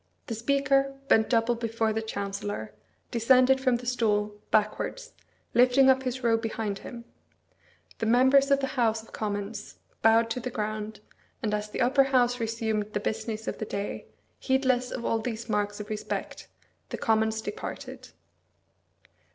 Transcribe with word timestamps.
The 0.25 0.33
Speaker, 0.33 0.95
bent 1.09 1.29
double 1.29 1.53
before 1.53 1.93
the 1.93 2.01
Chancellor, 2.01 2.73
descended 3.11 3.61
from 3.61 3.75
the 3.75 3.85
stool, 3.85 4.33
backwards, 4.49 5.13
lifting 5.53 5.91
up 5.91 6.01
his 6.01 6.23
robe 6.23 6.41
behind 6.41 6.79
him; 6.79 7.05
the 7.99 8.07
members 8.07 8.49
of 8.49 8.61
the 8.61 8.73
House 8.81 9.03
of 9.03 9.13
Commons 9.13 9.75
bowed 10.01 10.31
to 10.31 10.39
the 10.39 10.49
ground, 10.49 11.01
and 11.43 11.53
as 11.53 11.69
the 11.69 11.81
Upper 11.81 12.05
House 12.05 12.39
resumed 12.39 12.91
the 12.93 12.99
business 12.99 13.47
of 13.47 13.59
the 13.59 13.65
day, 13.65 14.07
heedless 14.39 14.89
of 14.89 15.05
all 15.05 15.19
these 15.19 15.47
marks 15.47 15.79
of 15.79 15.87
respect, 15.91 16.47
the 16.89 16.97
Commons 16.97 17.39
departed. 17.39 18.09